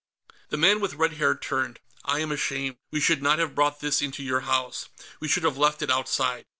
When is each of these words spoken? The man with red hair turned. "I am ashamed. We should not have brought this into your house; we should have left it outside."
The 0.49 0.57
man 0.57 0.79
with 0.79 0.95
red 0.95 1.13
hair 1.13 1.35
turned. 1.35 1.79
"I 2.03 2.21
am 2.21 2.31
ashamed. 2.31 2.77
We 2.89 2.99
should 2.99 3.21
not 3.21 3.37
have 3.37 3.53
brought 3.53 3.81
this 3.81 4.01
into 4.01 4.23
your 4.23 4.39
house; 4.39 4.89
we 5.19 5.27
should 5.27 5.43
have 5.43 5.59
left 5.59 5.83
it 5.83 5.91
outside." 5.91 6.47